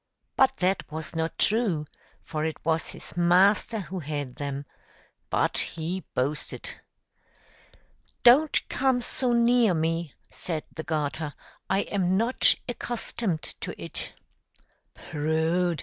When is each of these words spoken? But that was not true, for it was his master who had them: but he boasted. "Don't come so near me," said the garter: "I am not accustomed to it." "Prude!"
But 0.35 0.57
that 0.57 0.91
was 0.91 1.15
not 1.15 1.37
true, 1.37 1.85
for 2.23 2.43
it 2.43 2.57
was 2.65 2.87
his 2.87 3.15
master 3.15 3.81
who 3.81 3.99
had 3.99 4.37
them: 4.37 4.65
but 5.29 5.59
he 5.59 6.05
boasted. 6.15 6.71
"Don't 8.23 8.67
come 8.67 9.03
so 9.03 9.31
near 9.31 9.75
me," 9.75 10.15
said 10.31 10.63
the 10.73 10.81
garter: 10.81 11.35
"I 11.69 11.81
am 11.81 12.17
not 12.17 12.55
accustomed 12.67 13.43
to 13.61 13.79
it." 13.79 14.13
"Prude!" 14.95 15.79